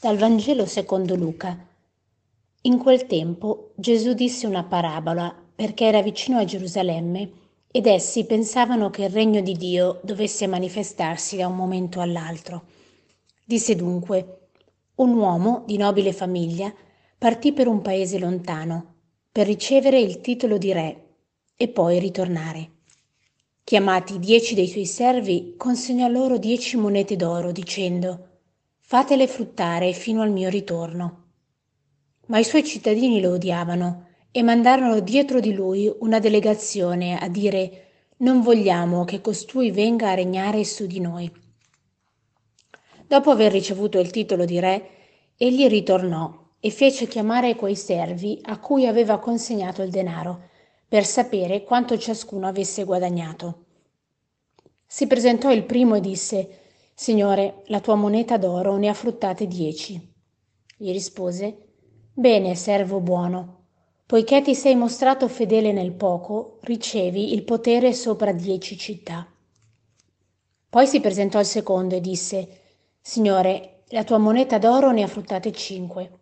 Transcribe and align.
Dal 0.00 0.16
Vangelo 0.16 0.64
secondo 0.64 1.16
Luca. 1.16 1.58
In 2.62 2.78
quel 2.78 3.06
tempo 3.06 3.72
Gesù 3.74 4.12
disse 4.12 4.46
una 4.46 4.62
parabola 4.62 5.34
perché 5.52 5.86
era 5.86 6.02
vicino 6.02 6.38
a 6.38 6.44
Gerusalemme 6.44 7.30
ed 7.68 7.86
essi 7.86 8.24
pensavano 8.24 8.90
che 8.90 9.02
il 9.02 9.10
regno 9.10 9.40
di 9.40 9.54
Dio 9.54 9.98
dovesse 10.04 10.46
manifestarsi 10.46 11.36
da 11.36 11.48
un 11.48 11.56
momento 11.56 11.98
all'altro. 12.00 12.66
Disse 13.44 13.74
dunque, 13.74 14.50
un 14.94 15.14
uomo 15.14 15.64
di 15.66 15.76
nobile 15.76 16.12
famiglia 16.12 16.72
partì 17.18 17.52
per 17.52 17.66
un 17.66 17.82
paese 17.82 18.20
lontano 18.20 18.94
per 19.32 19.46
ricevere 19.46 19.98
il 19.98 20.20
titolo 20.20 20.58
di 20.58 20.72
re 20.72 21.06
e 21.56 21.66
poi 21.66 21.98
ritornare. 21.98 22.70
Chiamati 23.64 24.20
dieci 24.20 24.54
dei 24.54 24.68
suoi 24.68 24.86
servi, 24.86 25.54
consegnò 25.56 26.06
loro 26.06 26.38
dieci 26.38 26.76
monete 26.76 27.16
d'oro 27.16 27.50
dicendo 27.50 28.27
fatele 28.90 29.28
fruttare 29.28 29.92
fino 29.92 30.22
al 30.22 30.30
mio 30.30 30.48
ritorno. 30.48 31.24
Ma 32.28 32.38
i 32.38 32.44
suoi 32.44 32.64
cittadini 32.64 33.20
lo 33.20 33.32
odiavano 33.32 34.06
e 34.30 34.42
mandarono 34.42 35.00
dietro 35.00 35.40
di 35.40 35.52
lui 35.52 35.92
una 35.98 36.18
delegazione 36.20 37.18
a 37.18 37.28
dire 37.28 37.88
non 38.20 38.40
vogliamo 38.40 39.04
che 39.04 39.20
costui 39.20 39.72
venga 39.72 40.08
a 40.08 40.14
regnare 40.14 40.64
su 40.64 40.86
di 40.86 41.00
noi. 41.00 41.30
Dopo 43.06 43.30
aver 43.30 43.52
ricevuto 43.52 43.98
il 43.98 44.10
titolo 44.10 44.46
di 44.46 44.58
re, 44.58 44.88
egli 45.36 45.66
ritornò 45.66 46.52
e 46.58 46.70
fece 46.70 47.06
chiamare 47.06 47.56
quei 47.56 47.76
servi 47.76 48.40
a 48.44 48.58
cui 48.58 48.86
aveva 48.86 49.18
consegnato 49.18 49.82
il 49.82 49.90
denaro, 49.90 50.48
per 50.88 51.04
sapere 51.04 51.62
quanto 51.62 51.98
ciascuno 51.98 52.46
avesse 52.46 52.84
guadagnato. 52.84 53.66
Si 54.86 55.06
presentò 55.06 55.52
il 55.52 55.64
primo 55.64 55.96
e 55.96 56.00
disse 56.00 56.67
Signore, 57.00 57.62
la 57.66 57.78
tua 57.78 57.94
moneta 57.94 58.38
d'oro 58.38 58.76
ne 58.76 58.88
ha 58.88 58.92
fruttate 58.92 59.46
dieci. 59.46 60.14
Gli 60.76 60.90
rispose, 60.90 61.68
Bene, 62.12 62.56
servo 62.56 62.98
buono, 62.98 63.66
poiché 64.04 64.42
ti 64.42 64.52
sei 64.56 64.74
mostrato 64.74 65.28
fedele 65.28 65.70
nel 65.70 65.92
poco, 65.92 66.58
ricevi 66.62 67.34
il 67.34 67.44
potere 67.44 67.92
sopra 67.92 68.32
dieci 68.32 68.76
città. 68.76 69.24
Poi 70.68 70.88
si 70.88 70.98
presentò 70.98 71.38
il 71.38 71.46
secondo 71.46 71.94
e 71.94 72.00
disse, 72.00 72.62
Signore, 73.00 73.84
la 73.90 74.02
tua 74.02 74.18
moneta 74.18 74.58
d'oro 74.58 74.90
ne 74.90 75.04
ha 75.04 75.06
fruttate 75.06 75.52
cinque. 75.52 76.18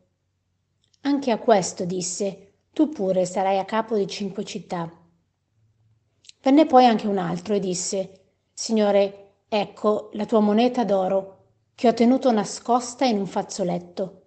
Anche 1.01 1.31
a 1.31 1.39
questo 1.39 1.87
disse, 1.87 2.53
tu 2.75 2.91
pure 2.91 3.25
sarai 3.25 3.59
a 3.59 3.65
capo 3.65 3.97
di 3.97 4.07
cinque 4.07 4.45
città. 4.45 4.93
Venne 6.43 6.67
poi 6.67 6.85
anche 6.85 7.07
un 7.07 7.17
altro 7.17 7.55
e 7.55 7.61
disse, 7.61 8.25
Signore, 8.53 9.26
Ecco 9.49 10.11
la 10.15 10.27
tua 10.27 10.41
moneta 10.41 10.83
d'oro, 10.83 11.37
che 11.77 11.87
ho 11.87 11.95
tenuto 11.95 12.33
nascosta 12.33 13.05
in 13.05 13.17
un 13.17 13.27
fazzoletto. 13.27 14.23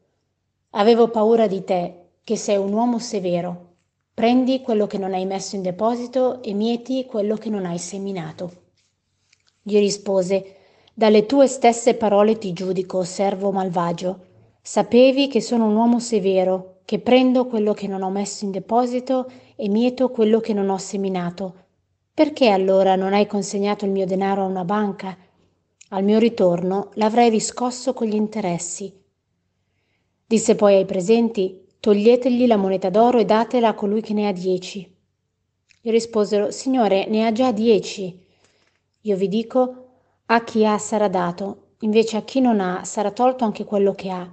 Avevo 0.72 1.10
paura 1.10 1.46
di 1.46 1.62
te, 1.66 2.12
che 2.24 2.38
sei 2.38 2.56
un 2.56 2.72
uomo 2.72 3.00
severo. 3.00 3.68
Prendi 4.14 4.62
quello 4.62 4.88
che 4.88 4.98
non 4.98 5.14
hai 5.14 5.26
messo 5.26 5.58
in 5.58 5.62
deposito 5.62 6.42
e 6.42 6.54
mieti 6.54 7.06
quello 7.06 7.36
che 7.36 7.50
non 7.50 7.66
hai 7.66 7.80
seminato. 7.80 8.52
Gli 9.62 9.78
rispose, 9.78 10.56
dalle 10.94 11.26
tue 11.26 11.48
stesse 11.48 11.96
parole 11.96 12.38
ti 12.38 12.54
giudico, 12.54 13.04
servo 13.04 13.52
malvagio. 13.52 14.28
Sapevi 14.62 15.28
che 15.28 15.42
sono 15.42 15.66
un 15.66 15.76
uomo 15.76 16.00
severo, 16.00 16.78
che 16.86 17.00
prendo 17.00 17.46
quello 17.46 17.74
che 17.74 17.88
non 17.88 18.04
ho 18.04 18.10
messo 18.10 18.46
in 18.46 18.52
deposito 18.52 19.30
e 19.58 19.68
mieto 19.68 20.12
quello 20.12 20.40
che 20.40 20.54
non 20.54 20.70
ho 20.70 20.78
seminato. 20.78 21.68
Perché 22.20 22.50
allora 22.50 22.98
non 22.98 23.14
hai 23.14 23.26
consegnato 23.28 23.86
il 23.86 23.92
mio 23.92 24.06
denaro 24.06 24.42
a 24.42 24.48
una 24.48 24.66
banca? 24.66 25.16
Al 25.92 26.04
mio 26.04 26.20
ritorno 26.20 26.90
l'avrei 26.96 27.30
riscosso 27.30 27.94
con 27.94 28.08
gli 28.08 28.16
interessi. 28.16 28.94
Disse 30.28 30.56
poi 30.56 30.76
ai 30.76 30.84
presenti, 30.84 31.66
toglietegli 31.80 32.46
la 32.46 32.58
moneta 32.58 32.90
d'oro 32.90 33.20
e 33.20 33.24
datela 33.24 33.70
a 33.70 33.74
colui 33.74 34.02
che 34.02 34.12
ne 34.12 34.28
ha 34.28 34.34
dieci. 34.34 34.94
Gli 35.80 35.90
risposero, 35.92 36.52
Signore, 36.52 37.08
ne 37.08 37.26
ha 37.26 37.32
già 37.32 37.54
dieci. 37.54 38.22
Io 39.04 39.16
vi 39.16 39.30
dico, 39.30 39.86
a 40.26 40.44
chi 40.44 40.66
ha 40.66 40.78
sarà 40.78 41.08
dato, 41.08 41.68
invece 41.80 42.18
a 42.18 42.24
chi 42.24 42.42
non 42.42 42.60
ha 42.60 42.84
sarà 42.84 43.12
tolto 43.12 43.46
anche 43.46 43.64
quello 43.64 43.94
che 43.94 44.10
ha. 44.10 44.30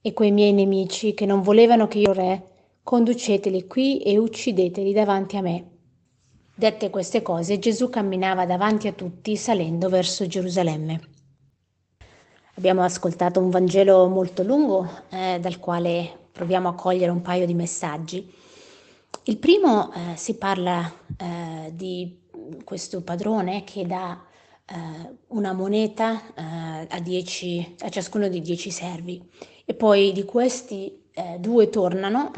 E 0.00 0.12
quei 0.12 0.30
miei 0.30 0.52
nemici, 0.52 1.14
che 1.14 1.26
non 1.26 1.42
volevano 1.42 1.88
che 1.88 1.98
io 1.98 2.12
re, 2.12 2.50
conduceteli 2.84 3.66
qui 3.66 3.98
e 3.98 4.16
uccideteli 4.16 4.92
davanti 4.92 5.36
a 5.36 5.40
me. 5.40 5.70
Dette 6.60 6.90
queste 6.90 7.22
cose, 7.22 7.58
Gesù 7.58 7.88
camminava 7.88 8.44
davanti 8.44 8.86
a 8.86 8.92
tutti 8.92 9.34
salendo 9.34 9.88
verso 9.88 10.26
Gerusalemme. 10.26 11.00
Abbiamo 12.56 12.82
ascoltato 12.82 13.40
un 13.40 13.48
Vangelo 13.48 14.06
molto 14.08 14.42
lungo 14.42 14.86
eh, 15.08 15.38
dal 15.40 15.58
quale 15.58 16.28
proviamo 16.30 16.68
a 16.68 16.74
cogliere 16.74 17.10
un 17.10 17.22
paio 17.22 17.46
di 17.46 17.54
messaggi. 17.54 18.30
Il 19.24 19.38
primo 19.38 19.90
eh, 19.90 20.16
si 20.16 20.34
parla 20.34 20.84
eh, 21.16 21.72
di 21.72 22.28
questo 22.62 23.00
padrone 23.00 23.64
che 23.64 23.86
dà 23.86 24.22
eh, 24.66 24.74
una 25.28 25.54
moneta 25.54 26.20
eh, 26.34 26.86
a, 26.90 27.00
dieci, 27.00 27.74
a, 27.78 27.88
ciascuno 27.88 28.28
di 28.28 28.42
dieci 28.42 28.70
servi 28.70 29.26
e 29.64 29.72
poi 29.72 30.12
di 30.12 30.26
questi 30.26 31.04
eh, 31.10 31.38
due 31.38 31.70
tornano 31.70 32.32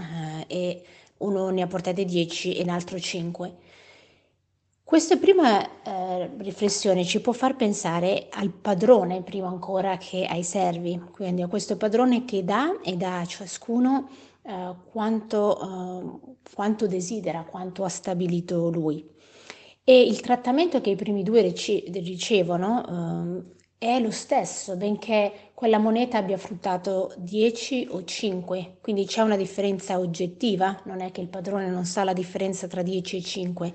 e 0.46 0.84
uno 1.16 1.50
ne 1.50 1.62
ha 1.62 1.66
portate 1.66 2.04
dieci 2.04 2.54
e 2.54 2.64
l'altro 2.64 3.00
cinque. 3.00 3.70
Questa 4.92 5.16
prima 5.16 5.82
eh, 5.82 6.30
riflessione 6.40 7.02
ci 7.02 7.22
può 7.22 7.32
far 7.32 7.56
pensare 7.56 8.26
al 8.30 8.50
padrone 8.50 9.22
prima 9.22 9.48
ancora 9.48 9.96
che 9.96 10.26
ai 10.26 10.42
servi, 10.42 11.00
quindi 11.12 11.40
a 11.40 11.46
questo 11.46 11.78
padrone 11.78 12.26
che 12.26 12.44
dà 12.44 12.78
e 12.82 12.96
dà 12.96 13.20
a 13.20 13.24
ciascuno 13.24 14.10
eh, 14.42 14.74
quanto, 14.90 15.58
eh, 15.58 16.34
quanto, 16.54 16.86
desidera, 16.86 17.42
quanto 17.44 17.84
ha 17.84 17.88
stabilito 17.88 18.68
lui. 18.68 19.02
E 19.82 19.98
il 19.98 20.20
trattamento 20.20 20.82
che 20.82 20.90
i 20.90 20.96
primi 20.96 21.22
due 21.22 21.40
rice- 21.40 21.84
ricevono 21.90 23.46
eh, 23.78 23.86
è 23.94 23.98
lo 23.98 24.10
stesso, 24.10 24.76
benché 24.76 25.52
quella 25.54 25.78
moneta 25.78 26.18
abbia 26.18 26.36
fruttato 26.36 27.14
10 27.16 27.88
o 27.92 28.04
5, 28.04 28.76
quindi 28.82 29.06
c'è 29.06 29.22
una 29.22 29.38
differenza 29.38 29.98
oggettiva, 29.98 30.82
non 30.84 31.00
è 31.00 31.10
che 31.12 31.22
il 31.22 31.28
padrone 31.28 31.70
non 31.70 31.86
sa 31.86 32.04
la 32.04 32.12
differenza 32.12 32.66
tra 32.66 32.82
10 32.82 33.16
e 33.16 33.22
5, 33.22 33.74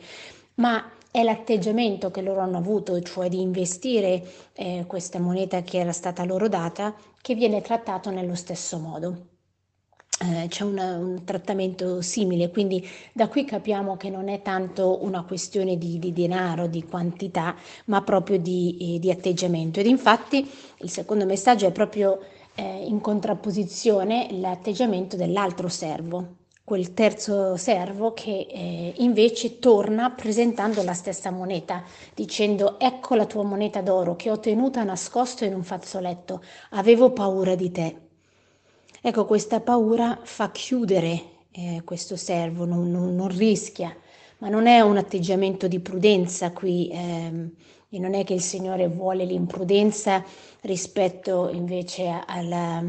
ma 0.58 0.92
è 1.18 1.24
l'atteggiamento 1.24 2.12
che 2.12 2.22
loro 2.22 2.42
hanno 2.42 2.58
avuto, 2.58 3.02
cioè 3.02 3.28
di 3.28 3.42
investire 3.42 4.24
eh, 4.54 4.84
questa 4.86 5.20
moneta 5.20 5.64
che 5.64 5.80
era 5.80 5.92
stata 5.92 6.24
loro 6.24 6.48
data, 6.48 6.94
che 7.20 7.34
viene 7.34 7.62
trattato 7.62 8.12
nello 8.12 8.36
stesso 8.36 8.78
modo. 8.78 9.30
Eh, 10.22 10.48
c'è 10.48 10.64
una, 10.64 10.96
un 10.96 11.24
trattamento 11.24 12.02
simile, 12.04 12.52
quindi 12.52 12.88
da 13.14 13.30
qui 13.30 13.46
capiamo 13.46 13.98
che 13.98 14.12
non 14.12 14.30
è 14.30 14.44
tanto 14.44 15.04
una 15.04 15.24
questione 15.24 15.80
di, 15.80 15.98
di 15.98 16.14
denaro, 16.14 16.68
di 16.68 16.84
quantità, 16.84 17.56
ma 17.86 18.04
proprio 18.04 18.38
di, 18.38 18.78
eh, 18.80 19.00
di, 19.00 19.10
atteggiamento. 19.10 19.80
Ed 19.80 19.88
infatti 19.88 20.48
il 20.82 20.90
secondo 20.92 21.26
messaggio 21.26 21.66
è 21.66 21.72
proprio 21.72 22.20
eh, 22.54 22.86
in 22.86 23.02
contrapposizione 23.02 24.28
l'atteggiamento 24.40 25.16
dell'altro 25.16 25.68
servo, 25.68 26.46
quel 26.68 26.94
terzo 26.94 27.56
servo 27.56 28.12
che 28.12 28.46
eh, 28.50 28.94
invece 28.98 29.58
torna 29.58 30.12
presentando 30.12 30.84
la 30.84 30.92
stessa 30.92 31.32
moneta, 31.32 31.82
dicendo 32.14 32.78
ecco 32.78 33.16
la 33.16 33.26
tua 33.26 33.44
moneta 33.44 33.80
d'oro 33.80 34.18
che 34.18 34.30
ho 34.30 34.38
tenuta 34.38 34.84
nascosto 34.84 35.46
in 35.46 35.54
un 35.54 35.64
fazzoletto, 35.64 36.44
avevo 36.72 37.14
paura 37.14 37.56
di 37.56 37.72
te. 37.72 37.98
Ecco, 39.02 39.26
questa 39.26 39.62
paura 39.62 40.20
fa 40.24 40.52
chiudere 40.52 41.22
eh, 41.52 41.84
questo 41.86 42.18
servo, 42.18 42.66
non, 42.66 42.92
non, 42.92 43.16
non, 43.16 43.30
rischia, 43.30 43.96
ma 44.40 44.50
non 44.50 44.68
è 44.68 44.82
un 44.82 44.98
atteggiamento 44.98 45.70
di 45.70 45.80
prudenza 45.80 46.52
qui, 46.52 46.90
ehm, 46.92 47.50
e 47.88 47.98
non 47.98 48.14
è 48.14 48.26
che 48.26 48.34
il 48.34 48.42
Signore 48.42 48.90
vuole 48.90 49.24
l'imprudenza 49.24 50.22
rispetto 50.64 51.50
invece 51.50 52.24
alla, 52.26 52.84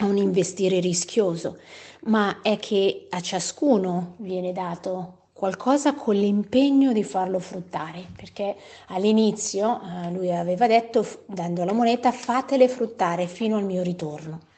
a 0.00 0.06
un 0.06 0.16
investire 0.16 0.80
rischioso 0.80 1.56
ma 2.04 2.40
è 2.42 2.58
che 2.58 3.06
a 3.10 3.20
ciascuno 3.20 4.14
viene 4.18 4.52
dato 4.52 5.18
qualcosa 5.32 5.94
con 5.94 6.14
l'impegno 6.14 6.92
di 6.92 7.02
farlo 7.02 7.38
fruttare, 7.38 8.06
perché 8.14 8.56
all'inizio 8.88 9.80
eh, 9.80 10.10
lui 10.12 10.30
aveva 10.34 10.66
detto, 10.66 11.06
dando 11.26 11.64
la 11.64 11.72
moneta, 11.72 12.12
fatele 12.12 12.68
fruttare 12.68 13.26
fino 13.26 13.56
al 13.56 13.64
mio 13.64 13.82
ritorno. 13.82 14.48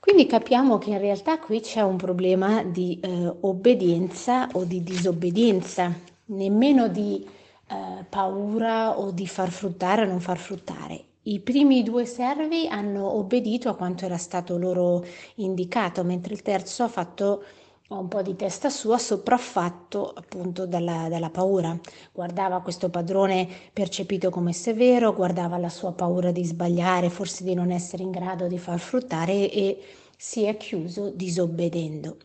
Quindi 0.00 0.26
capiamo 0.26 0.78
che 0.78 0.90
in 0.90 0.98
realtà 0.98 1.38
qui 1.38 1.60
c'è 1.60 1.82
un 1.82 1.96
problema 1.96 2.64
di 2.64 2.98
eh, 3.00 3.32
obbedienza 3.40 4.48
o 4.52 4.64
di 4.64 4.82
disobbedienza, 4.82 5.92
nemmeno 6.26 6.88
di 6.88 7.24
eh, 7.68 8.04
paura 8.08 8.98
o 8.98 9.10
di 9.10 9.26
far 9.26 9.50
fruttare 9.50 10.02
o 10.02 10.06
non 10.06 10.20
far 10.20 10.38
fruttare. 10.38 11.04
I 11.24 11.38
primi 11.38 11.84
due 11.84 12.04
servi 12.04 12.66
hanno 12.66 13.16
obbedito 13.16 13.68
a 13.68 13.76
quanto 13.76 14.04
era 14.04 14.16
stato 14.16 14.58
loro 14.58 15.04
indicato, 15.36 16.02
mentre 16.02 16.34
il 16.34 16.42
terzo 16.42 16.82
ha 16.82 16.88
fatto 16.88 17.44
un 17.90 18.08
po' 18.08 18.22
di 18.22 18.34
testa 18.34 18.70
sua, 18.70 18.98
sopraffatto 18.98 20.10
appunto 20.10 20.66
dalla, 20.66 21.08
dalla, 21.08 21.30
paura. 21.30 21.78
Guardava 22.10 22.60
questo 22.60 22.88
padrone 22.88 23.48
percepito 23.72 24.30
come 24.30 24.52
severo, 24.52 25.14
guardava 25.14 25.58
la 25.58 25.68
sua 25.68 25.92
paura 25.92 26.32
di 26.32 26.44
sbagliare, 26.44 27.08
forse 27.08 27.44
di 27.44 27.54
non 27.54 27.70
essere 27.70 28.02
in 28.02 28.10
grado 28.10 28.48
di 28.48 28.58
far 28.58 28.80
fruttare 28.80 29.48
e 29.48 29.80
si 30.16 30.42
è 30.42 30.56
chiuso 30.56 31.10
disobbedendo. 31.10 32.16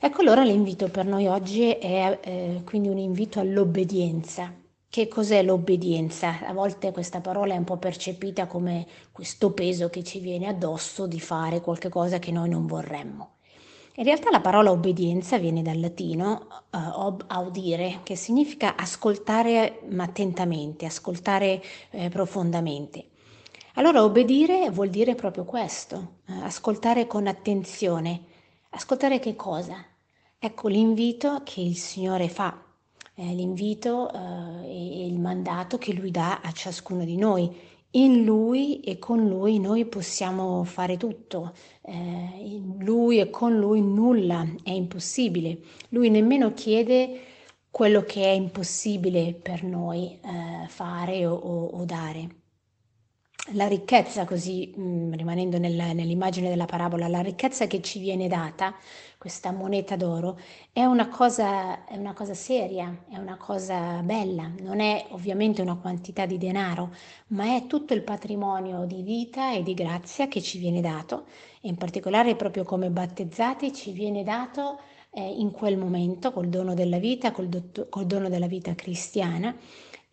Ecco 0.00 0.20
allora 0.20 0.42
l'invito 0.42 0.88
per 0.88 1.06
noi 1.06 1.28
oggi 1.28 1.70
è 1.70 2.18
eh, 2.22 2.62
quindi 2.64 2.88
un 2.88 2.98
invito 2.98 3.38
all'obbedienza. 3.38 4.63
Che 4.94 5.08
cos'è 5.08 5.42
l'obbedienza? 5.42 6.46
A 6.46 6.52
volte 6.52 6.92
questa 6.92 7.20
parola 7.20 7.54
è 7.54 7.56
un 7.56 7.64
po' 7.64 7.78
percepita 7.78 8.46
come 8.46 8.86
questo 9.10 9.50
peso 9.50 9.90
che 9.90 10.04
ci 10.04 10.20
viene 10.20 10.46
addosso 10.46 11.08
di 11.08 11.18
fare 11.18 11.60
qualcosa 11.60 12.20
che 12.20 12.30
noi 12.30 12.48
non 12.48 12.66
vorremmo. 12.66 13.38
In 13.96 14.04
realtà 14.04 14.30
la 14.30 14.40
parola 14.40 14.70
obbedienza 14.70 15.36
viene 15.36 15.62
dal 15.62 15.80
latino 15.80 16.46
uh, 16.70 16.78
ob 16.78 17.24
audire, 17.26 18.02
che 18.04 18.14
significa 18.14 18.76
ascoltare 18.76 19.80
attentamente, 19.96 20.86
ascoltare 20.86 21.60
eh, 21.90 22.08
profondamente. 22.08 23.08
Allora 23.74 24.04
obbedire 24.04 24.70
vuol 24.70 24.90
dire 24.90 25.16
proprio 25.16 25.42
questo, 25.42 26.18
eh, 26.28 26.34
ascoltare 26.40 27.08
con 27.08 27.26
attenzione. 27.26 28.26
Ascoltare 28.70 29.18
che 29.18 29.34
cosa? 29.34 29.74
Ecco 30.38 30.68
l'invito 30.68 31.40
che 31.42 31.62
il 31.62 31.76
Signore 31.76 32.28
fa, 32.28 32.56
eh, 33.14 33.34
l'invito 33.34 34.12
eh, 34.12 34.66
e 34.66 35.06
il 35.06 35.18
mandato 35.18 35.78
che 35.78 35.92
Lui 35.92 36.10
dà 36.10 36.40
a 36.40 36.52
ciascuno 36.52 37.04
di 37.04 37.16
noi 37.16 37.72
in 37.94 38.24
Lui 38.24 38.80
e 38.80 38.98
con 38.98 39.28
Lui 39.28 39.58
noi 39.58 39.84
possiamo 39.84 40.64
fare 40.64 40.96
tutto. 40.96 41.54
Eh, 41.82 41.92
in 41.92 42.76
Lui 42.80 43.20
e 43.20 43.30
con 43.30 43.56
Lui 43.56 43.80
nulla 43.80 44.44
è 44.64 44.70
impossibile. 44.70 45.58
Lui 45.90 46.10
nemmeno 46.10 46.52
chiede 46.54 47.20
quello 47.70 48.02
che 48.02 48.24
è 48.24 48.30
impossibile 48.30 49.32
per 49.34 49.62
noi 49.62 50.18
eh, 50.22 50.66
fare 50.68 51.26
o, 51.26 51.34
o, 51.34 51.66
o, 51.66 51.84
dare. 51.84 52.28
La 53.52 53.68
ricchezza, 53.68 54.24
così 54.24 54.72
mh, 54.74 54.82
mm, 54.82 55.12
rimanendo 55.12 55.58
nel, 55.58 55.94
nell'immagine 55.94 56.48
della 56.48 56.64
parabola, 56.64 57.08
la 57.08 57.20
ricchezza 57.20 57.66
che 57.66 57.80
ci 57.80 58.00
viene 58.00 58.26
data 58.26 58.74
questa 59.24 59.52
moneta 59.52 59.96
d'oro, 59.96 60.38
è 60.70 60.84
una, 60.84 61.08
cosa, 61.08 61.86
è 61.86 61.96
una 61.96 62.12
cosa 62.12 62.34
seria, 62.34 63.04
è 63.08 63.16
una 63.16 63.38
cosa 63.38 64.02
bella, 64.02 64.52
non 64.60 64.80
è 64.80 65.06
ovviamente 65.12 65.62
una 65.62 65.76
quantità 65.76 66.26
di 66.26 66.36
denaro, 66.36 66.94
ma 67.28 67.56
è 67.56 67.66
tutto 67.66 67.94
il 67.94 68.02
patrimonio 68.02 68.84
di 68.84 69.00
vita 69.00 69.54
e 69.54 69.62
di 69.62 69.72
grazia 69.72 70.28
che 70.28 70.42
ci 70.42 70.58
viene 70.58 70.82
dato 70.82 71.24
e 71.62 71.68
in 71.68 71.76
particolare 71.76 72.36
proprio 72.36 72.64
come 72.64 72.90
battezzati 72.90 73.72
ci 73.72 73.92
viene 73.92 74.24
dato 74.24 74.78
eh, 75.08 75.22
in 75.26 75.52
quel 75.52 75.78
momento 75.78 76.30
col 76.30 76.50
dono 76.50 76.74
della 76.74 76.98
vita, 76.98 77.32
col, 77.32 77.48
do, 77.48 77.86
col 77.88 78.04
dono 78.04 78.28
della 78.28 78.46
vita 78.46 78.74
cristiana 78.74 79.56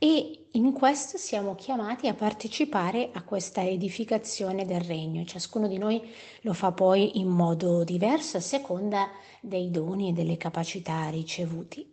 e 0.03 0.47
in 0.53 0.73
questo 0.73 1.19
siamo 1.19 1.53
chiamati 1.53 2.07
a 2.07 2.15
partecipare 2.15 3.11
a 3.13 3.21
questa 3.21 3.63
edificazione 3.63 4.65
del 4.65 4.81
regno. 4.81 5.23
Ciascuno 5.25 5.67
di 5.67 5.77
noi 5.77 6.01
lo 6.41 6.53
fa 6.53 6.71
poi 6.71 7.19
in 7.19 7.27
modo 7.27 7.83
diverso 7.83 8.37
a 8.37 8.39
seconda 8.39 9.11
dei 9.39 9.69
doni 9.69 10.09
e 10.09 10.13
delle 10.13 10.37
capacità 10.37 11.07
ricevuti. 11.09 11.87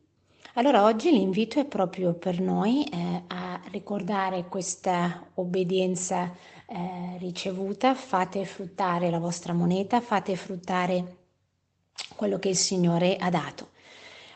Allora 0.54 0.84
oggi 0.84 1.10
l'invito 1.10 1.60
è 1.60 1.66
proprio 1.66 2.14
per 2.14 2.40
noi 2.40 2.84
eh, 2.84 3.24
a 3.26 3.60
ricordare 3.70 4.46
questa 4.48 5.26
obbedienza 5.34 6.32
eh, 6.64 7.18
ricevuta, 7.18 7.94
fate 7.94 8.46
fruttare 8.46 9.10
la 9.10 9.18
vostra 9.18 9.52
moneta, 9.52 10.00
fate 10.00 10.34
fruttare 10.34 11.16
quello 12.16 12.38
che 12.38 12.48
il 12.48 12.56
Signore 12.56 13.16
ha 13.16 13.28
dato. 13.28 13.68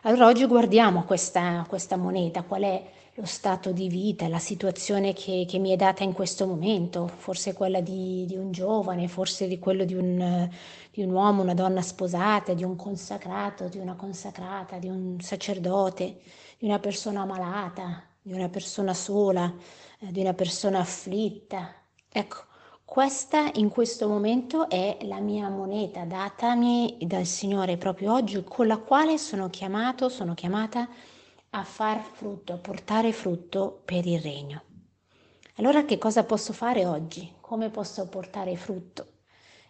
Allora 0.03 0.27
oggi 0.27 0.45
guardiamo 0.45 1.05
questa, 1.05 1.65
questa 1.67 1.97
moneta, 1.97 2.43
qual 2.43 2.63
è 2.65 3.01
lo 3.17 3.27
stato 3.27 3.73
di 3.73 3.89
vita, 3.89 4.27
la 4.29 4.39
situazione 4.39 5.13
che, 5.13 5.45
che, 5.47 5.59
mi 5.59 5.71
è 5.71 5.77
data 5.77 6.03
in 6.03 6.15
questo 6.15 6.47
momento, 6.47 7.07
forse 7.07 7.53
quella 7.53 7.81
di, 7.83 8.25
di 8.27 8.37
un 8.37 8.53
giovane, 8.53 9.07
forse 9.07 9.47
di 9.47 9.59
quello 9.59 9.85
di 9.85 9.95
un, 9.95 10.49
di 10.91 11.03
un, 11.03 11.11
uomo, 11.11 11.43
una 11.43 11.53
donna 11.53 11.83
sposata, 11.83 12.55
di 12.55 12.65
un 12.65 12.75
consacrato, 12.75 13.69
di 13.69 13.79
una 13.79 13.95
consacrata, 13.97 14.79
di 14.79 14.89
un 14.89 15.21
sacerdote, 15.21 16.21
di 16.59 16.65
una 16.65 16.79
persona 16.79 17.27
malata, 17.27 18.03
di 18.23 18.33
una 18.33 18.49
persona 18.49 18.95
sola, 18.95 19.53
eh, 19.99 20.11
di 20.11 20.21
una 20.21 20.33
persona 20.33 20.79
afflitta. 20.79 21.71
Ecco, 22.09 22.45
questa 22.83 23.51
in 23.55 23.69
questo 23.69 24.09
momento 24.09 24.71
è 24.71 24.97
la 25.03 25.21
mia 25.21 25.51
moneta 25.51 26.05
datami 26.05 26.97
dal 27.03 27.27
Signore 27.27 27.77
proprio 27.77 28.15
oggi, 28.15 28.43
con 28.43 28.67
la 28.67 28.79
quale 28.79 29.19
sono 29.19 29.51
chiamato, 29.51 30.09
sono 30.09 30.33
chiamata 30.33 30.89
a 31.55 31.65
far 31.65 32.01
frutto, 32.01 32.55
a 32.55 32.57
portare 32.57 33.13
frutto 33.13 33.83
per 33.85 34.07
il 34.07 34.21
regno. 34.21 34.63
Allora 35.57 35.85
che 35.85 35.99
cosa 35.99 36.25
posso 36.25 36.55
fare 36.55 36.87
oggi? 36.87 37.31
Come 37.41 37.69
posso 37.69 38.09
portare 38.09 38.57
frutto? 38.57 39.07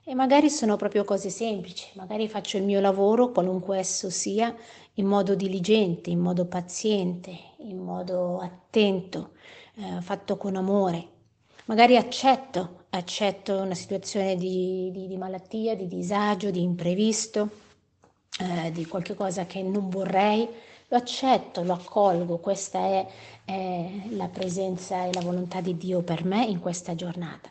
E 0.04 0.14
magari 0.14 0.48
sono 0.48 0.76
proprio 0.76 1.02
cose 1.04 1.28
semplici, 1.28 1.90
magari 1.94 2.28
faccio 2.28 2.56
il 2.56 2.62
mio 2.62 2.80
lavoro, 2.80 3.32
qualunque 3.32 3.78
esso 3.78 4.10
sia, 4.10 4.54
in 4.94 5.06
modo 5.06 5.34
diligente, 5.34 6.10
in 6.10 6.20
modo 6.20 6.46
paziente, 6.46 7.36
in 7.58 7.78
modo 7.78 8.38
attento, 8.38 9.32
eh, 9.74 10.00
fatto 10.02 10.36
con 10.36 10.54
amore. 10.54 11.08
Magari 11.64 11.96
accetto, 11.96 12.84
accetto 12.90 13.56
una 13.60 13.74
situazione 13.74 14.36
di, 14.36 14.90
di, 14.92 15.08
di 15.08 15.16
malattia, 15.16 15.74
di 15.74 15.88
disagio, 15.88 16.50
di 16.50 16.62
imprevisto, 16.62 17.61
eh, 18.38 18.70
di 18.72 18.86
qualche 18.86 19.14
cosa 19.14 19.46
che 19.46 19.62
non 19.62 19.88
vorrei, 19.88 20.48
lo 20.88 20.96
accetto, 20.96 21.62
lo 21.62 21.72
accolgo, 21.72 22.38
questa 22.38 22.78
è, 22.78 23.06
è 23.44 23.90
la 24.10 24.28
presenza 24.28 25.04
e 25.04 25.12
la 25.12 25.20
volontà 25.20 25.60
di 25.60 25.76
Dio 25.76 26.02
per 26.02 26.24
me 26.24 26.44
in 26.44 26.60
questa 26.60 26.94
giornata. 26.94 27.50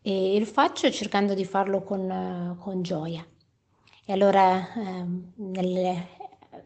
E 0.00 0.36
lo 0.38 0.44
faccio 0.44 0.90
cercando 0.90 1.34
di 1.34 1.44
farlo 1.44 1.82
con, 1.82 2.56
con 2.58 2.82
gioia. 2.82 3.24
E 4.04 4.12
allora 4.12 4.72
eh, 4.74 5.04
nel 5.36 6.06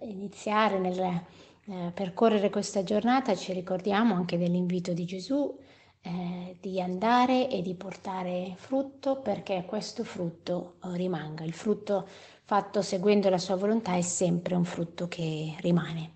iniziare, 0.00 0.78
nel 0.78 0.98
eh, 1.00 1.90
percorrere 1.92 2.50
questa 2.50 2.82
giornata 2.82 3.34
ci 3.34 3.52
ricordiamo 3.52 4.14
anche 4.14 4.38
dell'invito 4.38 4.92
di 4.92 5.04
Gesù 5.04 5.58
eh, 6.00 6.56
di 6.60 6.80
andare 6.80 7.48
e 7.50 7.62
di 7.62 7.74
portare 7.74 8.54
frutto 8.56 9.20
perché 9.20 9.64
questo 9.66 10.05
frutto 10.05 10.76
eh, 10.84 10.96
rimanga. 10.96 11.44
Il 11.44 11.52
frutto 11.52 12.08
fatto 12.46 12.81
seguendo 12.81 13.29
la 13.29 13.38
sua 13.38 13.56
volontà 13.56 13.96
è 13.96 14.03
sempre 14.03 14.55
un 14.55 14.65
frutto 14.65 15.08
che 15.08 15.56
rimane. 15.58 16.12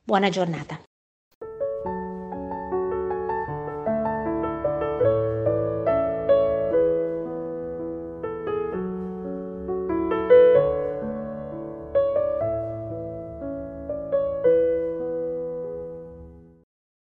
Buona 0.00 0.28
giornata. 0.28 0.85